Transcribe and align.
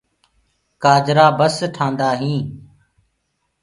ڪآجآ 0.83 1.25
بس 1.37 1.55
ٽآندآ 1.75 2.09
هينٚ۔ 2.21 2.45